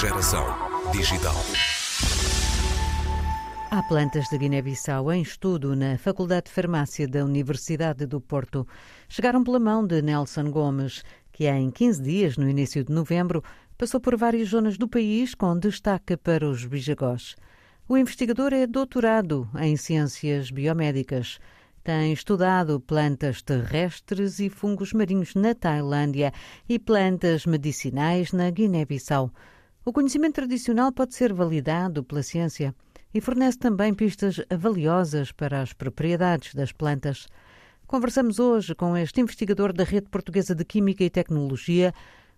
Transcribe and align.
Geração 0.00 0.46
digital. 0.92 1.34
Há 3.70 3.82
plantas 3.82 4.30
de 4.30 4.38
Guiné-Bissau 4.38 5.12
em 5.12 5.20
estudo 5.20 5.76
na 5.76 5.98
Faculdade 5.98 6.46
de 6.46 6.52
Farmácia 6.52 7.06
da 7.06 7.22
Universidade 7.22 8.06
do 8.06 8.18
Porto. 8.18 8.66
Chegaram 9.10 9.44
pela 9.44 9.60
mão 9.60 9.86
de 9.86 10.00
Nelson 10.00 10.50
Gomes, 10.50 11.02
que 11.30 11.46
em 11.46 11.70
15 11.70 12.02
dias, 12.02 12.38
no 12.38 12.48
início 12.48 12.82
de 12.82 12.90
novembro, 12.90 13.44
passou 13.76 14.00
por 14.00 14.16
várias 14.16 14.48
zonas 14.48 14.78
do 14.78 14.88
país 14.88 15.34
com 15.34 15.58
destaque 15.58 16.16
para 16.16 16.48
os 16.48 16.64
bijagós. 16.64 17.36
O 17.86 17.94
investigador 17.94 18.54
é 18.54 18.66
doutorado 18.66 19.50
em 19.58 19.76
ciências 19.76 20.50
biomédicas. 20.50 21.38
Tem 21.84 22.10
estudado 22.10 22.80
plantas 22.80 23.42
terrestres 23.42 24.40
e 24.40 24.48
fungos 24.48 24.94
marinhos 24.94 25.34
na 25.34 25.54
Tailândia 25.54 26.32
e 26.66 26.78
plantas 26.78 27.44
medicinais 27.44 28.32
na 28.32 28.48
Guiné-Bissau. 28.48 29.30
O 29.82 29.94
conhecimento 29.94 30.34
tradicional 30.34 30.92
pode 30.92 31.14
ser 31.14 31.32
validado 31.32 32.04
pela 32.04 32.22
ciência 32.22 32.74
e 33.14 33.20
fornece 33.20 33.58
também 33.58 33.94
pistas 33.94 34.38
valiosas 34.54 35.32
para 35.32 35.62
as 35.62 35.72
propriedades 35.72 36.54
das 36.54 36.70
plantas. 36.70 37.26
Conversamos 37.86 38.38
hoje 38.38 38.74
com 38.74 38.94
este 38.94 39.22
investigador 39.22 39.72
da 39.72 39.82
Rede 39.82 40.08
Portuguesa 40.10 40.54
de 40.54 40.66
Química 40.66 41.02
e 41.02 41.08
Tecnologia, 41.08 41.94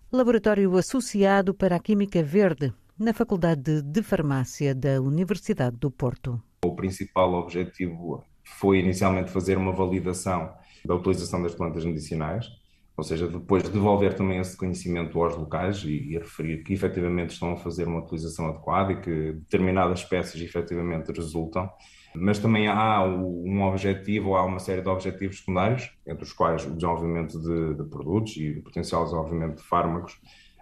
laboratório 0.09 0.73
associado 0.77 1.53
para 1.53 1.75
a 1.75 1.79
Química 1.79 2.23
Verde, 2.23 2.73
na 2.97 3.11
Faculdade 3.11 3.81
de 3.81 4.01
Farmácia 4.01 4.73
da 4.73 5.01
Universidade 5.01 5.75
do 5.75 5.91
Porto. 5.91 6.41
O 6.63 6.73
principal 6.73 7.33
objetivo 7.33 8.23
foi 8.41 8.79
inicialmente 8.79 9.29
fazer 9.29 9.57
uma 9.57 9.73
validação 9.73 10.53
da 10.85 10.95
utilização 10.95 11.43
das 11.43 11.53
plantas 11.53 11.83
medicinais 11.83 12.47
ou 12.95 13.03
seja, 13.03 13.27
depois 13.27 13.67
devolver 13.67 14.13
também 14.13 14.39
esse 14.39 14.55
conhecimento 14.55 15.21
aos 15.21 15.35
locais 15.35 15.83
e, 15.83 16.13
e 16.13 16.17
referir 16.17 16.63
que 16.63 16.73
efetivamente 16.73 17.31
estão 17.31 17.53
a 17.53 17.57
fazer 17.57 17.87
uma 17.87 17.99
utilização 17.99 18.47
adequada 18.47 18.93
e 18.93 19.01
que 19.01 19.33
determinadas 19.33 19.99
espécies 19.99 20.41
efetivamente 20.41 21.11
resultam. 21.11 21.69
Mas 22.15 22.37
também 22.37 22.67
há 22.67 23.03
um 23.03 23.63
objetivo, 23.63 24.35
há 24.35 24.45
uma 24.45 24.59
série 24.59 24.83
de 24.83 24.89
objetivos 24.89 25.39
secundários, 25.39 25.91
entre 26.05 26.23
os 26.23 26.31
quais 26.31 26.63
o 26.63 26.75
desenvolvimento 26.75 27.41
de, 27.41 27.73
de 27.73 27.89
produtos 27.89 28.37
e 28.37 28.51
o 28.51 28.63
potencial 28.63 29.03
desenvolvimento 29.05 29.57
de 29.57 29.63
fármacos 29.63 30.19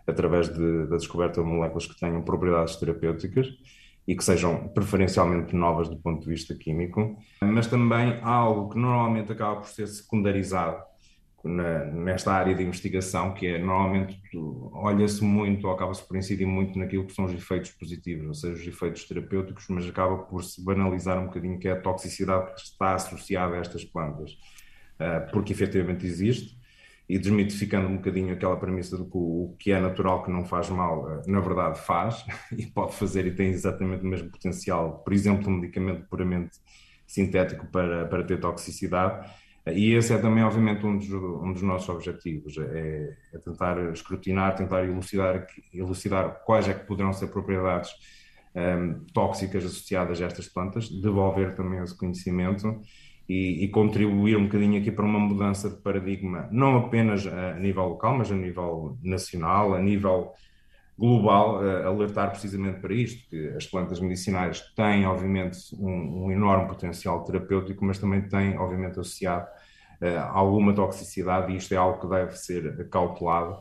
através 0.08 0.48
de, 0.48 0.88
da 0.88 0.96
descoberta 0.96 1.42
de 1.42 1.48
moléculas 1.48 1.86
que 1.86 2.00
tenham 2.00 2.22
propriedades 2.22 2.78
terapêuticas 2.78 3.48
e 4.08 4.16
que 4.16 4.24
sejam 4.24 4.70
preferencialmente 4.70 5.54
novas 5.54 5.90
do 5.90 5.98
ponto 5.98 6.22
de 6.22 6.30
vista 6.30 6.56
químico, 6.56 7.18
mas 7.42 7.68
também 7.68 8.20
há 8.22 8.32
algo 8.32 8.70
que 8.70 8.80
normalmente 8.80 9.32
acaba 9.32 9.58
por 9.58 9.68
ser 9.68 9.88
secundarizado 9.88 10.82
na, 11.44 11.86
nesta 11.86 12.32
área 12.32 12.54
de 12.54 12.64
investigação, 12.64 13.34
que 13.34 13.48
é 13.48 13.58
normalmente 13.58 14.20
olha-se 14.74 15.24
muito 15.24 15.68
ou 15.68 15.74
acaba-se 15.74 16.08
por 16.08 16.16
incidir 16.16 16.46
muito 16.46 16.78
naquilo 16.78 17.06
que 17.06 17.14
são 17.14 17.26
os 17.26 17.34
efeitos 17.34 17.72
positivos, 17.72 18.28
ou 18.28 18.34
seja, 18.34 18.62
os 18.62 18.68
efeitos 18.68 19.06
terapêuticos, 19.06 19.66
mas 19.70 19.88
acaba 19.88 20.20
por 20.20 20.44
se 20.44 20.64
banalizar 20.64 21.20
um 21.20 21.26
bocadinho 21.26 21.60
que 21.60 21.68
é 21.68 21.72
a 21.72 21.82
toxicidade 21.82 22.54
que 22.54 22.62
está 22.62 22.96
associada 22.96 23.56
a 23.56 23.60
estas 23.60 23.84
plantas, 23.84 24.32
uh, 24.32 25.32
porque 25.32 25.52
efetivamente 25.54 26.06
existe, 26.06 26.60
e 27.10 27.18
desmitificando 27.18 27.90
um 27.90 27.98
bocadinho 27.98 28.34
aquela 28.34 28.56
premissa 28.56 28.98
de 28.98 29.04
que 29.04 29.18
o, 29.18 29.56
que 29.60 29.72
é 29.72 29.80
natural 29.82 30.24
que 30.24 30.32
não 30.32 30.46
faz 30.46 30.70
mal, 30.70 31.04
uh, 31.04 31.30
na 31.30 31.40
verdade 31.40 31.80
faz, 31.80 32.24
e 32.56 32.68
pode 32.68 32.96
fazer 32.96 33.26
e 33.26 33.36
tem 33.36 33.50
exatamente 33.50 34.04
o 34.04 34.08
mesmo 34.08 34.30
potencial, 34.30 35.00
por 35.00 35.12
exemplo, 35.12 35.50
um 35.50 35.56
medicamento 35.56 36.08
puramente 36.08 36.60
sintético 37.12 37.68
para, 37.68 38.06
para 38.06 38.24
ter 38.24 38.40
toxicidade, 38.40 39.30
e 39.68 39.94
esse 39.94 40.12
é 40.12 40.18
também, 40.18 40.44
obviamente, 40.44 40.84
um 40.86 40.98
dos, 40.98 41.10
um 41.12 41.54
dos 41.54 41.62
nossos 41.62 41.88
objetivos, 41.90 42.58
é, 42.58 43.16
é, 43.34 43.38
tentar 43.38 43.78
escrutinar, 43.92 44.56
tentar 44.56 44.84
elucidar, 44.84 45.46
elucidar 45.72 46.42
quais 46.46 46.68
é 46.68 46.74
que 46.74 46.86
poderão 46.88 47.14
ser 47.14 47.28
propriedades 47.28 47.92
um, 48.56 49.06
tóxicas 49.14 49.64
associadas 49.64 50.20
a 50.22 50.26
estas 50.26 50.48
plantas, 50.48 50.90
devolver 50.90 51.56
também 51.56 51.82
esse 51.82 51.96
conhecimento 51.96 52.82
e, 53.30 53.64
e, 53.64 53.68
contribuir 53.68 54.36
um 54.36 54.46
bocadinho 54.46 54.82
aqui 54.82 54.92
para 54.92 55.06
uma 55.06 55.20
mudança 55.20 55.70
de 55.70 55.78
paradigma, 55.78 56.50
não 56.52 56.78
apenas 56.78 57.26
a 57.28 57.54
nível 57.54 57.90
local, 57.90 58.18
mas 58.18 58.32
a 58.32 58.36
nível 58.36 58.98
nacional, 59.04 59.76
a 59.76 59.80
nível 59.80 60.34
global, 61.02 61.64
uh, 61.64 61.88
alertar 61.88 62.30
precisamente 62.30 62.80
para 62.80 62.94
isto, 62.94 63.28
que 63.28 63.48
as 63.58 63.66
plantas 63.66 64.00
medicinais 64.00 64.62
têm, 64.76 65.04
obviamente, 65.08 65.58
um, 65.76 66.26
um 66.26 66.32
enorme 66.32 66.68
potencial 66.68 67.24
terapêutico, 67.24 67.84
mas 67.84 67.98
também 67.98 68.22
têm, 68.22 68.56
obviamente, 68.56 69.00
associado 69.00 69.48
uh, 70.00 70.20
alguma 70.30 70.76
toxicidade, 70.76 71.52
e 71.52 71.58
isto 71.58 71.74
é 71.74 71.78
algo 71.78 72.00
que 72.00 72.08
deve 72.08 72.38
ser 72.38 72.88
cautelado, 72.90 73.54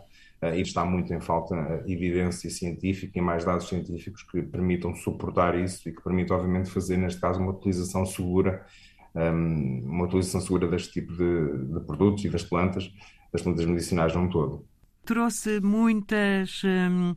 uh, 0.43 0.55
e 0.55 0.61
está 0.61 0.85
muito 0.85 1.15
em 1.15 1.21
falta 1.21 1.83
evidência 1.87 2.51
científica 2.51 3.19
e 3.19 3.23
mais 3.23 3.43
dados 3.43 3.67
científicos 3.69 4.23
que 4.23 4.43
permitam 4.43 4.95
suportar 4.95 5.59
isso 5.59 5.89
e 5.89 5.95
que 5.95 6.03
permitam, 6.03 6.37
obviamente, 6.37 6.69
fazer, 6.71 6.99
neste 6.99 7.23
caso, 7.23 7.41
uma 7.41 7.53
utilização 7.53 8.05
segura, 8.05 8.67
um, 9.15 9.81
uma 9.87 10.05
utilização 10.05 10.43
segura 10.43 10.69
deste 10.69 10.93
tipo 10.93 11.15
de, 11.15 11.73
de 11.73 11.81
produtos 11.87 12.23
e 12.23 12.29
das 12.29 12.45
plantas, 12.45 12.93
das 13.33 13.41
plantas 13.41 13.65
medicinais 13.65 14.15
não 14.15 14.29
todo 14.29 14.69
trouxe 15.05 15.61
muitas 15.61 16.63
hum, 16.65 17.15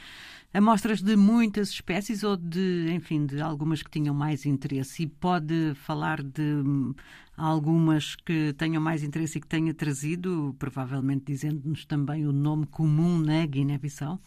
amostras 0.54 1.02
de 1.02 1.16
muitas 1.16 1.70
espécies 1.70 2.24
ou 2.24 2.38
de, 2.38 2.88
enfim, 2.92 3.26
de 3.26 3.42
algumas 3.42 3.82
que 3.82 3.90
tinham 3.90 4.14
mais 4.14 4.46
interesse. 4.46 5.04
E 5.04 5.08
pode 5.08 5.74
falar 5.76 6.22
de 6.22 6.42
hum, 6.42 6.94
algumas 7.38 8.16
que 8.16 8.54
tenham 8.54 8.82
mais 8.82 9.04
interesse 9.04 9.38
e 9.38 9.42
que 9.42 9.48
tenha 9.48 9.74
trazido, 9.74 10.56
provavelmente 10.60 11.26
dizendo-nos 11.26 11.86
também 11.86 12.26
o 12.26 12.32
nome 12.32 12.66
comum 12.68 13.18
na 13.18 13.46
Guiné-Bissau? 13.46 14.20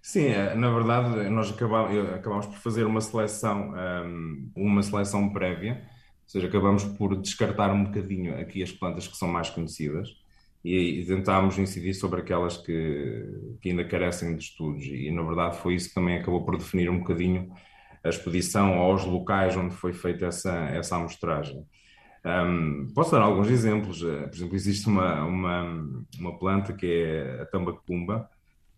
Sim, 0.00 0.26
é, 0.26 0.54
na 0.54 0.70
verdade 0.70 1.30
nós 1.30 1.50
acabamos, 1.50 2.12
acabamos 2.12 2.46
por 2.46 2.58
fazer 2.58 2.84
uma 2.84 3.00
seleção, 3.00 3.72
hum, 4.06 4.50
uma 4.54 4.82
seleção 4.82 5.32
prévia, 5.32 5.82
ou 5.82 6.28
seja, 6.28 6.46
acabamos 6.46 6.84
por 6.84 7.16
descartar 7.20 7.70
um 7.70 7.84
bocadinho 7.84 8.38
aqui 8.38 8.62
as 8.62 8.70
plantas 8.70 9.08
que 9.08 9.16
são 9.16 9.28
mais 9.28 9.48
conhecidas 9.50 10.23
e, 10.64 11.04
tentámos 11.04 11.58
incidir 11.58 11.92
sobre 11.94 12.20
aquelas 12.20 12.56
que, 12.56 13.56
que 13.60 13.70
ainda 13.70 13.84
carecem 13.84 14.34
de 14.34 14.42
estudos. 14.42 14.84
E, 14.86 15.10
na 15.10 15.22
verdade, 15.22 15.58
foi 15.58 15.74
isso 15.74 15.90
que 15.90 15.94
também 15.94 16.16
acabou 16.16 16.44
por 16.44 16.56
definir 16.56 16.88
um 16.88 17.00
bocadinho 17.00 17.52
a 18.02 18.08
expedição 18.08 18.74
aos 18.78 19.04
locais 19.04 19.56
onde 19.56 19.74
foi 19.74 19.92
feita 19.92 20.26
essa, 20.26 20.52
essa 20.70 20.96
amostragem. 20.96 21.64
Um, 22.24 22.88
posso 22.94 23.10
dar 23.12 23.20
alguns 23.20 23.50
exemplos. 23.50 24.02
Eh, 24.02 24.26
por 24.26 24.34
exemplo, 24.34 24.56
existe 24.56 24.88
uma, 24.88 25.24
uma, 25.24 25.86
uma 26.18 26.38
planta 26.38 26.72
que 26.72 26.86
é 26.86 27.42
a 27.42 27.46
tambacumba, 27.46 28.28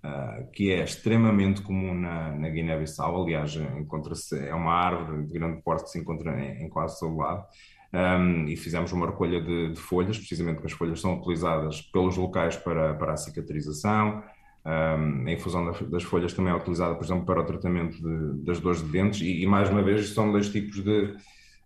uh, 0.04 0.50
que 0.50 0.72
é 0.72 0.82
extremamente 0.82 1.62
comum 1.62 1.94
na, 1.94 2.32
na 2.32 2.48
Guiné-Bissau. 2.48 3.22
Aliás, 3.22 3.54
encontra-se, 3.54 4.36
é 4.36 4.54
uma 4.54 4.72
árvore 4.72 5.26
de 5.26 5.32
grande 5.32 5.62
porte 5.62 5.84
que 5.84 5.90
se 5.90 6.00
encontra 6.00 6.40
em, 6.40 6.64
em 6.64 6.68
quase 6.68 6.98
todo 6.98 7.16
lado 7.16 7.46
um, 7.92 8.46
e 8.48 8.56
fizemos 8.56 8.92
uma 8.92 9.06
recolha 9.06 9.40
de, 9.40 9.72
de, 9.72 9.80
folhas, 9.80 10.18
precisamente 10.18 10.56
porque 10.56 10.72
as 10.72 10.72
folhas 10.72 11.00
são 11.00 11.18
utilizadas 11.18 11.80
pelos 11.80 12.16
locais 12.16 12.56
para, 12.56 12.94
para 12.94 13.12
a 13.12 13.16
cicatrização. 13.16 14.22
Um, 14.64 15.26
a 15.26 15.32
infusão 15.32 15.64
das, 15.64 15.80
das, 15.82 16.02
folhas 16.02 16.32
também 16.32 16.52
é 16.52 16.56
utilizada, 16.56 16.94
por 16.94 17.04
exemplo, 17.04 17.24
para 17.24 17.40
o 17.40 17.44
tratamento 17.44 17.96
de, 17.96 18.44
das 18.44 18.58
dores 18.58 18.82
de 18.82 18.88
dentes, 18.88 19.20
e, 19.20 19.42
e, 19.42 19.46
mais 19.46 19.70
uma 19.70 19.82
vez, 19.82 20.08
são 20.08 20.32
dois 20.32 20.48
tipos 20.48 20.82
de, 20.82 21.14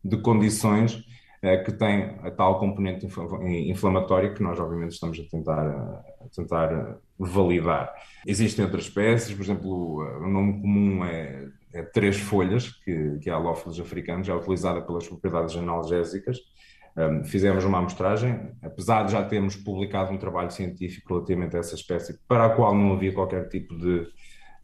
de 0.05 0.17
condições 0.19 1.03
que 1.41 1.73
têm 1.73 2.17
a 2.23 2.31
tal 2.31 2.59
componente 2.59 3.06
inflamatória 3.67 4.34
que 4.34 4.43
nós, 4.43 4.61
obviamente, 4.61 4.93
estamos 4.93 5.19
a 5.19 5.23
tentar, 5.31 5.67
a 5.67 6.28
tentar 6.34 6.99
validar. 7.19 7.93
Existem 8.27 8.65
outras 8.65 8.84
espécies, 8.84 9.34
por 9.34 9.43
exemplo, 9.43 10.01
o 10.23 10.28
nome 10.28 10.61
comum 10.61 11.05
é 11.05 11.49
é 11.73 11.83
três 11.83 12.19
folhas, 12.19 12.69
que, 12.69 13.19
que 13.21 13.31
é 13.31 13.33
a 13.33 13.37
Alófilos 13.37 13.78
africanos, 13.81 14.28
é 14.28 14.34
utilizada 14.34 14.83
pelas 14.83 15.06
propriedades 15.06 15.56
analgésicas. 15.56 16.39
Um, 16.97 17.25
fizemos 17.25 17.65
uma 17.65 17.78
amostragem, 17.78 18.51
apesar 18.62 19.05
de 19.05 19.12
já 19.12 19.22
termos 19.22 19.55
publicado 19.55 20.13
um 20.13 20.19
trabalho 20.19 20.51
científico 20.51 21.15
relativamente 21.15 21.57
a 21.57 21.60
essa 21.60 21.77
espécie, 21.77 22.19
para 22.27 22.47
a 22.47 22.51
qual 22.51 22.75
não 22.75 22.92
havia 22.92 23.13
qualquer 23.13 23.48
tipo 23.48 23.77
de, 23.78 24.07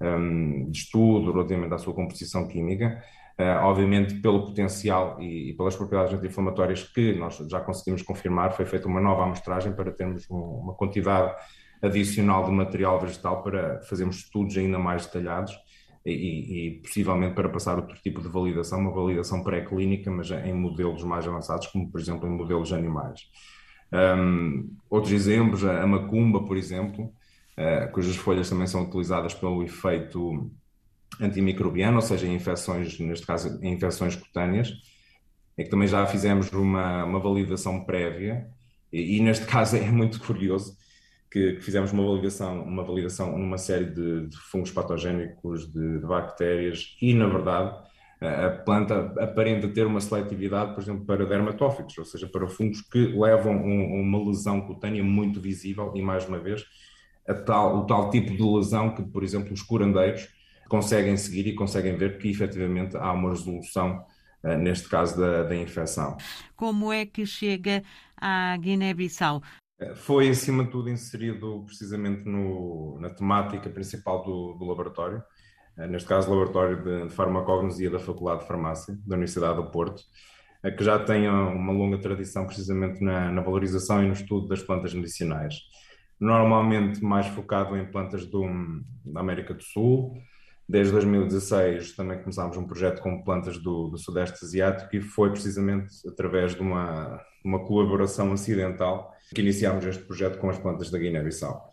um, 0.00 0.69
de 0.69 0.78
estudo 0.78 1.32
relativamente 1.32 1.75
à 1.75 1.78
sua 1.78 1.94
composição 1.94 2.49
química, 2.49 3.00
obviamente 3.38 4.15
pelo 4.15 4.47
potencial 4.47 5.21
e, 5.21 5.50
e 5.50 5.56
pelas 5.56 5.77
propriedades 5.77 6.15
anti-inflamatórias 6.15 6.83
que 6.85 7.12
nós 7.15 7.37
já 7.50 7.61
conseguimos 7.61 8.03
confirmar, 8.03 8.53
foi 8.53 8.65
feita 8.65 8.88
uma 8.88 9.00
nova 9.00 9.25
amostragem 9.25 9.73
para 9.73 9.91
termos 9.93 10.29
um, 10.31 10.37
uma 10.37 10.75
quantidade 10.75 11.35
adicional 11.83 12.44
de 12.44 12.50
material 12.50 12.99
vegetal 12.99 13.43
para 13.43 13.81
fazermos 13.83 14.17
estudos 14.17 14.56
ainda 14.56 14.79
mais 14.79 15.05
detalhados 15.06 15.55
e, 16.06 16.69
e, 16.69 16.71
possivelmente 16.83 17.35
para 17.35 17.49
passar 17.49 17.77
outro 17.77 17.97
tipo 18.00 18.23
de 18.23 18.29
validação, 18.29 18.79
uma 18.79 18.93
validação 18.93 19.43
pré-clínica, 19.43 20.11
mas 20.11 20.31
em 20.31 20.55
modelos 20.55 21.03
mais 21.03 21.27
avançados, 21.27 21.67
como 21.67 21.91
por 21.91 22.00
exemplo 22.00 22.29
em 22.29 22.31
modelos 22.31 22.73
animais. 22.73 23.29
Um, 23.93 24.71
outros 24.88 25.12
exemplos, 25.12 25.65
a 25.65 25.87
macumba, 25.87 26.44
por 26.44 26.56
exemplo, 26.56 27.06
uh, 27.06 27.91
cujas 27.93 28.17
folhas 28.17 28.49
também 28.49 28.69
são 28.69 28.85
utilizadas 28.85 29.35
pelo 29.35 29.62
efeito 29.65 30.50
antimicrobiano, 31.20 31.96
ou 31.96 32.02
seja, 32.02 32.26
infecções, 32.26 32.98
neste 32.98 33.26
caso, 33.26 33.58
infecções 33.64 34.16
cutâneas, 34.16 34.72
é 35.56 35.64
que 35.64 35.70
também 35.70 35.88
já 35.88 36.06
fizemos 36.06 36.50
uma, 36.52 37.04
uma 37.04 37.18
validação 37.18 37.84
prévia, 37.84 38.46
e, 38.92 39.16
e 39.16 39.20
neste 39.20 39.46
caso 39.46 39.76
é 39.76 39.90
muito 39.90 40.20
curioso, 40.20 40.76
que, 41.30 41.54
que 41.54 41.60
fizemos 41.60 41.92
uma 41.92 42.04
validação, 42.04 42.62
uma 42.62 42.84
validação 42.84 43.36
numa 43.36 43.58
série 43.58 43.86
de, 43.86 44.28
de 44.28 44.36
fungos 44.36 44.70
patogénicos, 44.70 45.70
de, 45.72 45.98
de, 45.98 46.06
bactérias, 46.06 46.96
e 47.00 47.12
na 47.14 47.26
verdade 47.26 47.76
a 48.18 48.48
planta 48.48 49.12
aparenta 49.22 49.68
ter 49.68 49.86
uma 49.86 50.00
seletividade, 50.00 50.74
por 50.74 50.82
exemplo, 50.82 51.04
para 51.04 51.26
dermatófitos, 51.26 51.98
ou 51.98 52.04
seja, 52.04 52.26
para 52.26 52.48
fungos 52.48 52.80
que 52.80 52.98
levam 52.98 53.54
um, 53.54 54.00
uma 54.00 54.24
lesão 54.26 54.62
cutânea 54.62 55.04
muito 55.04 55.38
visível, 55.38 55.92
e 55.94 56.00
mais 56.00 56.26
uma 56.26 56.38
vez, 56.38 56.64
tal, 57.44 57.78
o 57.78 57.86
tal 57.86 58.08
tipo 58.08 58.34
de 58.34 58.42
lesão 58.42 58.94
que, 58.94 59.02
por 59.02 59.22
exemplo, 59.22 59.52
os 59.52 59.60
curandeiros 59.60 60.28
conseguem 60.68 61.16
seguir 61.16 61.46
e 61.46 61.54
conseguem 61.54 61.96
ver 61.96 62.18
que 62.18 62.28
efetivamente 62.28 62.96
há 62.96 63.12
uma 63.12 63.30
resolução, 63.30 64.04
uh, 64.42 64.56
neste 64.56 64.88
caso, 64.88 65.18
da, 65.18 65.44
da 65.44 65.56
infecção. 65.56 66.16
Como 66.54 66.92
é 66.92 67.06
que 67.06 67.26
chega 67.26 67.82
à 68.16 68.56
Guiné-Bissau? 68.56 69.42
Eh, 69.80 69.94
foi, 69.94 70.28
acima 70.28 70.64
de 70.64 70.70
tudo, 70.70 70.88
inserido 70.88 71.62
precisamente 71.66 72.24
no, 72.24 72.98
na 73.00 73.10
temática 73.10 73.68
principal 73.70 74.22
do, 74.22 74.54
do 74.54 74.64
laboratório, 74.64 75.22
uh, 75.78 75.86
neste 75.86 76.08
caso, 76.08 76.30
o 76.30 76.34
Laboratório 76.34 76.82
de, 76.82 77.08
de 77.08 77.14
Farmacognosia 77.14 77.90
da 77.90 77.98
Faculdade 77.98 78.40
de 78.40 78.48
Farmácia, 78.48 78.98
da 79.06 79.14
Universidade 79.14 79.56
do 79.56 79.70
Porto, 79.70 80.02
que 80.76 80.82
já 80.82 80.98
tem 80.98 81.28
uma 81.28 81.72
longa 81.72 81.98
tradição 81.98 82.44
precisamente 82.44 83.00
na, 83.00 83.30
na 83.30 83.40
valorização 83.40 84.02
e 84.02 84.06
no 84.06 84.14
estudo 84.14 84.48
das 84.48 84.62
plantas 84.62 84.92
medicinais 84.94 85.54
normalmente 86.20 87.02
mais 87.04 87.26
focado 87.26 87.76
em 87.76 87.84
plantas 87.90 88.26
do, 88.26 88.44
da 89.04 89.20
América 89.20 89.54
do 89.54 89.62
Sul, 89.62 90.14
Desde 90.68 90.92
2016 90.92 91.94
também 91.94 92.18
começámos 92.18 92.56
um 92.56 92.66
projeto 92.66 93.00
com 93.00 93.22
plantas 93.22 93.58
do, 93.58 93.88
do 93.88 93.98
Sudeste 93.98 94.44
Asiático 94.44 94.96
e 94.96 95.00
foi 95.00 95.30
precisamente 95.30 95.92
através 96.08 96.54
de 96.54 96.60
uma, 96.60 97.20
uma 97.44 97.64
colaboração 97.64 98.32
acidental 98.32 99.12
que 99.32 99.40
iniciámos 99.40 99.86
este 99.86 100.02
projeto 100.02 100.38
com 100.38 100.50
as 100.50 100.58
plantas 100.58 100.90
da 100.90 100.98
Guiné-Bissau. 100.98 101.70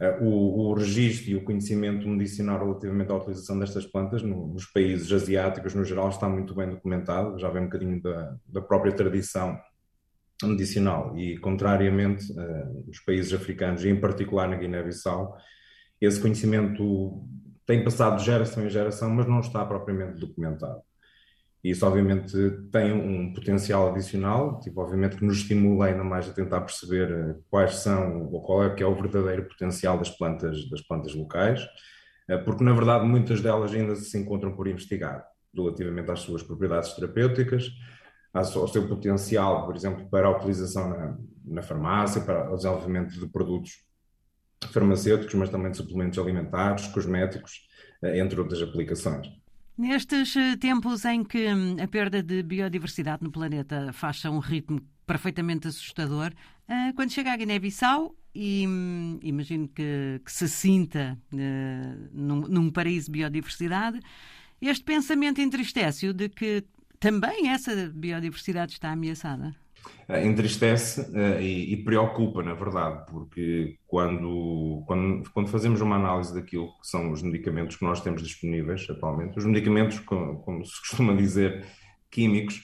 Eh, 0.00 0.18
o, 0.20 0.70
o 0.70 0.74
registro 0.74 1.30
e 1.30 1.36
o 1.36 1.44
conhecimento 1.44 2.08
medicinal 2.08 2.58
relativamente 2.58 3.12
à 3.12 3.14
utilização 3.14 3.56
destas 3.60 3.86
plantas 3.86 4.22
no, 4.22 4.48
nos 4.48 4.66
países 4.66 5.12
asiáticos, 5.12 5.74
no 5.74 5.84
geral, 5.84 6.08
está 6.08 6.28
muito 6.28 6.52
bem 6.52 6.68
documentado, 6.68 7.38
já 7.38 7.48
vem 7.48 7.62
um 7.62 7.66
bocadinho 7.66 8.02
da, 8.02 8.36
da 8.48 8.60
própria 8.60 8.92
tradição 8.92 9.56
medicinal 10.42 11.16
e, 11.16 11.38
contrariamente, 11.38 12.32
uh, 12.32 12.84
nos 12.86 12.98
países 12.98 13.32
africanos 13.32 13.84
e, 13.84 13.88
em 13.88 14.00
particular, 14.00 14.48
na 14.48 14.56
Guiné-Bissau, 14.56 15.36
esse 16.00 16.20
conhecimento 16.20 17.24
tem 17.66 17.84
passado 17.84 18.18
de 18.18 18.24
geração 18.24 18.64
em 18.64 18.70
geração, 18.70 19.10
mas 19.10 19.26
não 19.26 19.40
está 19.40 19.64
propriamente 19.64 20.18
documentado. 20.18 20.80
Isso, 21.62 21.86
obviamente, 21.86 22.32
tem 22.72 22.92
um 22.92 23.32
potencial 23.32 23.90
adicional, 23.90 24.58
tipo, 24.58 24.80
obviamente, 24.80 25.16
que 25.16 25.24
nos 25.24 25.38
estimula 25.38 25.86
ainda 25.86 26.02
mais 26.02 26.28
a 26.28 26.32
tentar 26.32 26.60
perceber 26.62 27.08
eh, 27.10 27.36
quais 27.48 27.76
são, 27.76 28.28
ou 28.32 28.42
qual 28.42 28.64
é 28.64 28.74
que 28.74 28.82
é 28.82 28.86
o 28.86 28.94
verdadeiro 28.94 29.46
potencial 29.48 29.96
das 29.96 30.10
plantas, 30.10 30.68
das 30.68 30.80
plantas 30.80 31.14
locais, 31.14 31.64
eh, 32.28 32.38
porque, 32.38 32.64
na 32.64 32.72
verdade, 32.72 33.06
muitas 33.06 33.40
delas 33.40 33.72
ainda 33.72 33.94
se 33.94 34.18
encontram 34.18 34.56
por 34.56 34.66
investigar, 34.66 35.24
relativamente 35.54 36.10
às 36.10 36.20
suas 36.20 36.42
propriedades 36.42 36.94
terapêuticas, 36.94 37.70
ao 38.34 38.66
seu 38.66 38.88
potencial, 38.88 39.64
por 39.64 39.76
exemplo, 39.76 40.08
para 40.10 40.26
a 40.26 40.36
utilização 40.36 40.88
na, 40.88 41.18
na 41.44 41.62
farmácia, 41.62 42.22
para 42.22 42.50
o 42.52 42.56
desenvolvimento 42.56 43.12
de 43.20 43.26
produtos 43.28 43.84
farmacêuticos, 44.70 45.34
mas 45.34 45.50
também 45.50 45.70
de 45.70 45.76
suplementos 45.76 46.18
alimentares, 46.18 46.86
cosméticos, 46.88 47.66
eh, 48.02 48.18
entre 48.18 48.40
outras 48.40 48.62
aplicações. 48.62 49.28
Nestes 49.76 50.36
eh, 50.36 50.56
tempos 50.56 51.04
em 51.04 51.24
que 51.24 51.52
hum, 51.52 51.76
a 51.82 51.86
perda 51.86 52.22
de 52.22 52.42
biodiversidade 52.42 53.22
no 53.22 53.30
planeta 53.30 53.92
faz 53.92 54.24
um 54.24 54.38
ritmo 54.38 54.80
perfeitamente 55.06 55.68
assustador, 55.68 56.32
eh, 56.68 56.92
quando 56.94 57.10
chega 57.10 57.32
à 57.32 57.36
Guiné-Bissau, 57.36 58.14
e 58.34 58.66
hum, 58.66 59.18
imagino 59.22 59.68
que, 59.68 60.20
que, 60.24 60.32
se 60.32 60.48
sinta 60.48 61.18
num, 62.12 62.40
num 62.48 62.70
paraíso 62.70 63.06
de 63.06 63.18
biodiversidade, 63.18 64.00
este 64.60 64.84
pensamento 64.84 65.40
entristece-o 65.40 66.14
de 66.14 66.28
que 66.30 66.64
também 66.98 67.50
essa 67.50 67.74
biodiversidade 67.92 68.72
está 68.72 68.92
ameaçada? 68.92 69.54
Uh, 70.08 70.16
entristece 70.16 71.00
uh, 71.00 71.40
e, 71.40 71.72
e, 71.72 71.76
preocupa, 71.84 72.42
na 72.42 72.54
verdade, 72.54 73.04
porque 73.10 73.76
quando, 73.86 74.82
quando, 74.86 75.30
quando, 75.32 75.48
fazemos 75.48 75.80
uma 75.80 75.96
análise 75.96 76.34
daquilo 76.34 76.68
que 76.80 76.86
são 76.86 77.12
os 77.12 77.22
medicamentos 77.22 77.76
que 77.76 77.84
nós 77.84 78.00
temos 78.00 78.22
disponíveis 78.22 78.86
atualmente, 78.90 79.38
os 79.38 79.44
medicamentos, 79.44 80.00
como, 80.00 80.40
como 80.42 80.64
se 80.64 80.80
costuma 80.80 81.14
dizer, 81.14 81.64
químicos, 82.10 82.62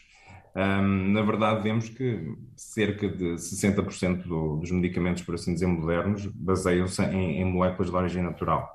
ehm, 0.56 1.12
na 1.12 1.22
verdade 1.22 1.62
vemos 1.62 1.88
que 1.88 2.34
cerca 2.56 3.08
de 3.08 3.36
60% 3.36 4.24
do, 4.24 4.56
dos 4.56 4.70
medicamentos, 4.70 5.22
por 5.22 5.34
assim 5.34 5.54
dizer, 5.54 5.66
modernos, 5.66 6.26
baseiam-se 6.26 7.02
em, 7.02 7.40
em 7.40 7.44
moléculas 7.44 7.90
de 7.90 7.96
origem 7.96 8.22
natural 8.22 8.68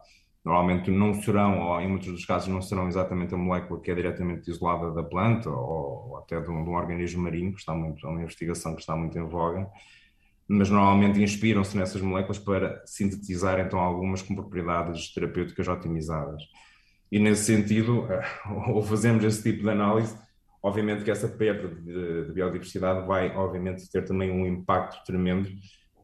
normalmente 0.44 0.92
não 0.92 1.14
serão, 1.14 1.62
ou 1.62 1.80
em 1.80 1.88
muitos 1.88 2.12
dos 2.12 2.26
casos 2.26 2.50
não 2.50 2.62
serão 2.62 2.88
exatamente 2.88 3.34
a 3.34 3.38
molécula 3.38 3.80
que 3.80 3.90
é 3.90 3.96
diretamente 3.96 4.50
isolada 4.50 4.92
da 4.92 5.04
planta 5.04 5.50
ou, 5.50 6.10
ou 6.10 6.18
até 6.18 6.40
de 6.40 6.50
um, 6.50 6.64
de 6.64 6.70
um, 6.70 6.74
organismo 6.74 7.24
marinho, 7.24 7.54
que 7.54 7.60
está 7.60 7.74
muito, 7.74 8.06
é 8.06 8.10
uma 8.10 8.22
investigação 8.22 8.76
que 8.76 8.82
está 8.82 8.96
muito 8.96 9.18
em 9.18 9.26
voga, 9.26 9.70
mas 10.48 10.70
normalmente 10.70 11.22
inspiram-se 11.22 11.78
nessas 11.78 12.02
moléculas 12.02 12.38
para 12.38 12.82
sintetizar 12.86 13.60
então 13.60 13.80
algumas 13.80 14.22
com 14.22 14.36
propriedades 14.36 15.14
terapêuticas 15.14 15.68
otimizadas. 15.68 16.44
E 17.10 17.20
nesse 17.20 17.46
sentido, 17.46 18.06
ou 18.68 18.82
fazemos 18.84 19.24
esse 19.24 19.42
tipo 19.42 19.64
de 19.64 19.70
análise, 19.70 20.14
obviamente 20.62 21.06
que 21.06 21.12
essa 21.12 21.30
perda 21.30 21.70
de, 21.70 22.26
de 22.26 22.34
biodiversidade 22.34 23.08
vai 23.08 23.34
obviamente 23.34 23.90
ter 23.90 24.04
também 24.04 24.30
um 24.30 24.46
impacto 24.46 25.02
tremendo 25.06 25.48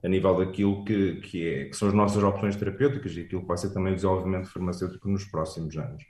a 0.04 0.08
nível 0.08 0.38
daquilo 0.38 0.84
que, 0.84 1.16
que, 1.16 1.48
é, 1.48 1.66
que, 1.66 1.76
são 1.76 1.88
as 1.88 1.94
nossas 1.94 2.24
opções 2.24 2.56
terapêuticas 2.56 3.16
e 3.16 3.22
aquilo 3.22 3.42
que 3.42 3.48
vai 3.48 3.58
ser 3.58 3.74
também 3.74 3.94
o 3.94 3.96
desenvolvimento 3.96 4.50
farmacêutico 4.50 5.10
nos 5.10 5.26
próximos 5.26 5.78
anos. 5.78 6.04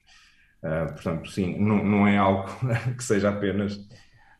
Uh, 0.62 0.94
portanto, 0.94 1.30
sim, 1.30 1.57
não, 1.59 1.83
não, 1.83 2.07
é 2.07 2.18
algo 2.18 2.50
que 2.97 3.03
seja 3.03 3.30
apenas 3.30 3.75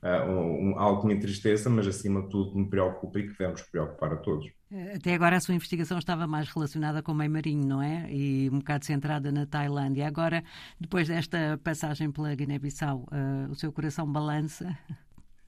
uh, 0.03 0.29
um, 0.29 0.77
algo 0.77 1.01
que 1.01 1.07
me 1.07 1.13
entristeça, 1.13 1.69
mas 1.69 1.87
acima 1.87 2.21
de 2.21 2.29
tudo 2.29 2.57
me 2.57 2.69
preocupa 2.69 3.19
e 3.19 3.23
que 3.23 3.29
devemos 3.29 3.61
preocupar 3.63 4.13
a 4.13 4.17
todos. 4.17 4.51
Até 4.95 5.15
agora 5.15 5.37
a 5.37 5.39
sua 5.39 5.55
investigação 5.55 5.97
estava 5.97 6.27
mais 6.27 6.47
relacionada 6.49 7.01
com 7.01 7.11
o 7.11 7.15
meio 7.15 7.31
marinho, 7.31 7.65
não 7.65 7.81
é? 7.81 8.07
E 8.11 8.49
um 8.51 8.59
bocado 8.59 8.85
centrada 8.85 9.31
na 9.31 9.47
Tailândia. 9.47 10.05
Agora, 10.05 10.43
depois 10.79 11.07
desta 11.07 11.59
passagem 11.63 12.11
pela 12.11 12.35
Guiné-Bissau, 12.35 13.07
uh, 13.11 13.51
o 13.51 13.55
seu 13.55 13.71
coração 13.71 14.05
balança? 14.05 14.77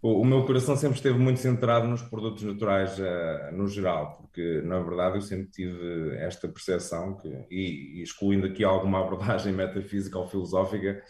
O, 0.03 0.25
meu 0.25 0.43
coração 0.45 0.75
sempre 0.75 0.97
esteve 0.97 1.19
muito 1.19 1.39
centrado 1.39 1.87
nos 1.87 2.01
produtos 2.01 2.41
naturais 2.41 2.97
uh, 2.97 3.55
no 3.55 3.67
geral, 3.67 4.17
porque 4.17 4.59
na 4.63 4.79
verdade 4.79 5.17
eu 5.17 5.21
sempre 5.21 5.45
tive 5.51 6.15
esta 6.15 6.47
percepção 6.47 7.15
que, 7.17 7.27
e, 7.51 7.99
e 7.99 8.01
excluindo 8.01 8.47
aqui 8.47 8.63
alguma 8.63 8.97
abordagem 9.05 9.53
metafísica 9.53 10.17
ou 10.17 10.27
filosófica, 10.27 11.03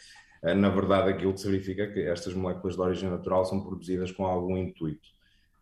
uh, 0.44 0.54
na 0.56 0.68
verdade 0.68 1.10
aquilo 1.10 1.34
que 1.34 1.40
se 1.40 1.50
verifica 1.50 1.84
é 1.84 1.88
que 1.88 2.02
estas 2.02 2.34
moléculas 2.34 2.76
de 2.76 2.82
origem 2.82 3.10
natural 3.10 3.46
são 3.46 3.64
produzidas 3.64 4.12
com 4.12 4.26
algum 4.26 4.58
intuito. 4.58 5.08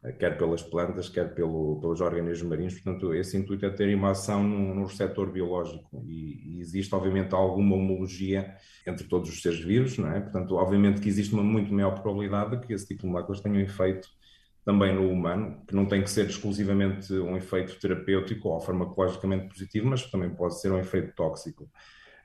Eh, 0.04 0.14
quer 0.14 0.38
pelas 0.38 0.64
plantas, 0.64 1.10
quer 1.10 1.34
pelo, 1.34 1.80
pelos 1.82 2.00
organismos 2.02 2.50
marinhos. 2.50 2.74
Portanto, 2.80 3.14
esse 3.14 3.38
intuito 3.38 3.66
é 3.66 3.70
ter 3.70 3.94
uma 3.96 4.12
ação 4.12 4.42
no, 4.44 4.74
no 4.76 4.86
receptor 4.86 5.32
biológico 5.32 6.04
e, 6.06 6.58
e, 6.58 6.62
existe, 6.62 6.94
obviamente, 6.96 7.34
alguma 7.36 7.76
homologia 7.76 8.56
entre 8.88 9.06
todos 9.08 9.30
os 9.30 9.42
seres 9.42 9.60
vivos, 9.60 9.98
não 9.98 10.10
é? 10.12 10.20
Portanto, 10.22 10.56
obviamente 10.56 11.02
que 11.02 11.10
existe 11.10 11.34
uma 11.34 11.44
muito 11.44 11.74
maior 11.74 12.02
probabilidade 12.02 12.58
de 12.58 12.66
que 12.68 12.74
esse 12.74 12.88
tipo 12.88 13.02
de 13.02 13.08
moléculas 13.08 13.42
tenham 13.42 13.60
efeito 13.60 14.08
também 14.64 14.94
no 14.94 15.10
humano, 15.10 15.64
que 15.68 15.76
não 15.76 15.86
tem 15.86 16.02
que 16.04 16.10
ser 16.10 16.28
exclusivamente 16.28 17.12
um 17.14 17.36
efeito 17.36 17.80
terapêutico 17.80 18.50
ou 18.50 18.60
farmacologicamente 18.62 19.48
positivo, 19.48 19.88
mas 19.88 20.10
também 20.10 20.30
pode 20.30 20.60
ser 20.62 20.72
um 20.72 20.80
efeito 20.80 21.14
tóxico. 21.16 21.70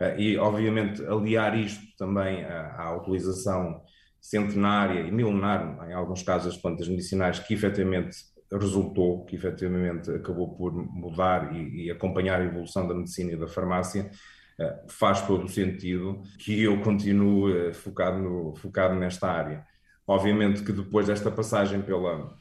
Eh, 0.00 0.20
e, 0.20 0.36
obviamente, 0.36 1.02
aliar 1.06 1.58
isto 1.58 1.82
também 1.96 2.44
à, 2.44 2.82
à 2.82 2.96
utilização 2.96 3.82
centenária 4.24 5.00
e 5.00 5.12
milenar, 5.12 5.86
em 5.86 5.92
alguns 5.92 6.22
casos, 6.22 6.54
as 6.54 6.60
plantas 6.60 6.88
medicinais, 6.88 7.38
que 7.38 7.52
efetivamente 7.52 8.16
resultou, 8.50 9.22
que 9.26 9.36
efetivamente 9.36 10.10
acabou 10.10 10.54
por 10.56 10.72
mudar 10.72 11.54
e, 11.54 11.84
e 11.84 11.90
acompanhar 11.90 12.40
a 12.40 12.44
evolução 12.44 12.88
da 12.88 12.94
medicina 12.94 13.32
e 13.32 13.36
da 13.36 13.46
farmácia, 13.46 14.10
uh, 14.58 14.90
faz 14.90 15.20
todo 15.26 15.44
o 15.44 15.48
sentido 15.48 16.22
que 16.38 16.62
eu 16.62 16.80
continue 16.80 17.68
uh, 17.68 17.74
focado, 17.74 18.18
no, 18.18 18.56
focado 18.56 18.94
nesta 18.94 19.30
área. 19.30 19.62
Obviamente 20.06 20.62
que 20.62 20.72
depois 20.72 21.06
desta 21.06 21.30
passagem 21.30 21.82
pela, 21.82 22.34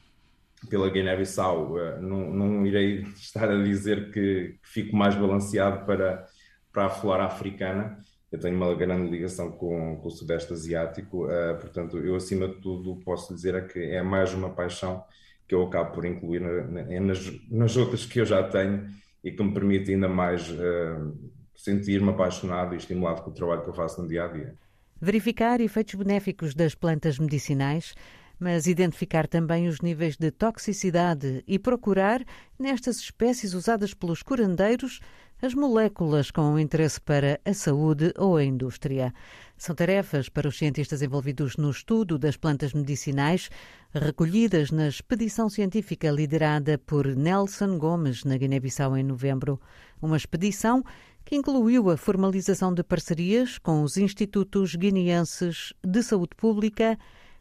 pela 0.70 0.88
Guiné-Bissau, 0.88 1.74
uh, 1.74 2.00
não, 2.00 2.30
não, 2.30 2.66
irei 2.66 3.02
estar 3.14 3.50
a 3.50 3.62
dizer 3.62 4.10
que, 4.10 4.58
que 4.62 4.68
fico 4.68 4.96
mais 4.96 5.14
balanceado 5.14 5.84
para, 5.84 6.24
para 6.72 6.86
a 6.86 6.90
flora 6.90 7.24
africana, 7.24 7.98
eu 8.34 8.40
tenho 8.40 8.56
uma 8.56 8.74
grande 8.74 9.08
ligação 9.08 9.52
com, 9.52 9.96
com 9.96 10.08
o 10.08 10.10
Sudeste 10.10 10.52
Asiático, 10.52 11.26
uh, 11.26 11.56
portanto, 11.60 11.98
eu 11.98 12.16
acima 12.16 12.48
de 12.48 12.56
tudo 12.56 12.96
posso 13.04 13.32
dizer 13.32 13.54
é 13.54 13.60
que 13.60 13.78
é 13.78 14.02
mais 14.02 14.34
uma 14.34 14.50
paixão 14.50 15.04
que 15.46 15.54
eu 15.54 15.62
acabo 15.62 15.92
por 15.92 16.04
incluir 16.04 16.40
na, 16.40 16.64
na, 16.64 17.00
nas, 17.00 17.32
nas 17.48 17.76
outras 17.76 18.04
que 18.04 18.20
eu 18.20 18.26
já 18.26 18.42
tenho 18.42 18.88
e 19.22 19.30
que 19.30 19.40
me 19.40 19.54
permite 19.54 19.92
ainda 19.92 20.08
mais 20.08 20.50
uh, 20.50 21.16
sentir-me 21.54 22.10
apaixonado 22.10 22.74
e 22.74 22.78
estimulado 22.78 23.22
com 23.22 23.30
o 23.30 23.32
trabalho 23.34 23.62
que 23.62 23.68
eu 23.68 23.74
faço 23.74 24.02
no 24.02 24.08
dia 24.08 24.24
a 24.24 24.26
dia. 24.26 24.54
Verificar 25.00 25.60
efeitos 25.60 25.94
benéficos 25.94 26.56
das 26.56 26.74
plantas 26.74 27.20
medicinais 27.20 27.94
mas 28.38 28.66
identificar 28.66 29.26
também 29.26 29.68
os 29.68 29.80
níveis 29.80 30.16
de 30.16 30.30
toxicidade 30.30 31.42
e 31.46 31.58
procurar, 31.58 32.22
nestas 32.58 32.98
espécies 32.98 33.54
usadas 33.54 33.94
pelos 33.94 34.22
curandeiros, 34.22 35.00
as 35.42 35.52
moléculas 35.52 36.30
com 36.30 36.58
interesse 36.58 37.00
para 37.00 37.38
a 37.44 37.52
saúde 37.52 38.12
ou 38.16 38.36
a 38.36 38.44
indústria. 38.44 39.12
São 39.58 39.74
tarefas 39.74 40.28
para 40.28 40.48
os 40.48 40.56
cientistas 40.56 41.02
envolvidos 41.02 41.56
no 41.56 41.70
estudo 41.70 42.18
das 42.18 42.36
plantas 42.36 42.72
medicinais, 42.72 43.50
recolhidas 43.92 44.70
na 44.70 44.88
expedição 44.88 45.48
científica 45.48 46.10
liderada 46.10 46.78
por 46.78 47.06
Nelson 47.06 47.78
Gomes, 47.78 48.24
na 48.24 48.36
Guiné-Bissau, 48.36 48.96
em 48.96 49.02
novembro. 49.02 49.60
Uma 50.00 50.16
expedição 50.16 50.82
que 51.24 51.36
incluiu 51.36 51.90
a 51.90 51.96
formalização 51.96 52.72
de 52.72 52.82
parcerias 52.82 53.58
com 53.58 53.82
os 53.82 53.96
institutos 53.96 54.74
guineenses 54.74 55.72
de 55.82 56.02
saúde 56.02 56.36
pública, 56.36 56.98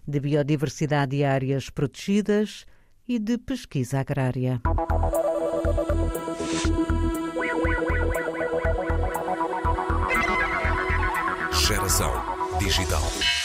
de 0.08 0.20
biodiversidade 0.20 1.16
e 1.16 1.24
áreas 1.24 1.70
protegidas 1.70 2.66
e 3.08 3.20
de 3.20 3.38
pesquisa 3.38 4.00
agrária. 4.00 4.62
Geração 11.52 12.12
digital. 12.60 13.43